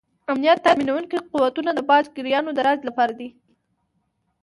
امنیت 0.31 0.59
تامینونکي 0.65 1.17
قوتونه 1.31 1.71
د 1.75 1.79
باج 1.89 2.05
ګیرانو 2.15 2.51
د 2.55 2.59
راج 2.67 2.79
لپاره 2.89 3.13
دي. 3.19 3.29